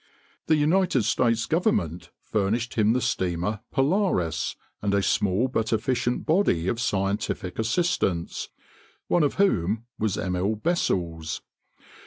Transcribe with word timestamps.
The 0.47 0.55
United 0.55 1.03
States 1.03 1.45
government 1.45 2.09
furnished 2.23 2.73
him 2.73 2.93
the 2.93 3.01
steamer 3.01 3.59
Polaris, 3.71 4.55
and 4.81 4.95
a 4.95 5.03
small 5.03 5.47
but 5.47 5.71
efficient 5.71 6.25
body 6.25 6.67
of 6.67 6.81
scientific 6.81 7.59
assistants, 7.59 8.49
one 9.07 9.21
of 9.21 9.35
whom 9.35 9.85
was 9.99 10.17
Emil 10.17 10.55
Bessels. 10.55 11.43